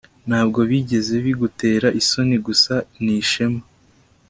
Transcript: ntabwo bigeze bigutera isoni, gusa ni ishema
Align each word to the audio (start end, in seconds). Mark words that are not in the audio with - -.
ntabwo 0.27 0.59
bigeze 0.69 1.13
bigutera 1.25 1.87
isoni, 2.01 2.37
gusa 2.47 2.73
ni 3.03 3.13
ishema 3.21 3.61